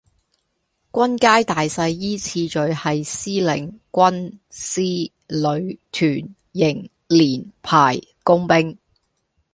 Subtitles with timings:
[0.91, 8.79] 軍階大細依次序係司令,軍,師,旅,團,營,連,排,工兵